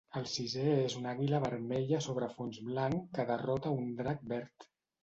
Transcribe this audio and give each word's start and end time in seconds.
El 0.19 0.23
sisè 0.35 0.63
és 0.85 0.95
una 1.01 1.11
àguila 1.17 1.41
vermella 1.43 2.01
sobre 2.07 2.33
fons 2.39 2.61
blanc 2.71 3.07
que 3.21 3.31
derrota 3.35 3.75
a 3.75 3.79
un 3.85 3.97
drac 4.03 4.31
verd. 4.35 4.73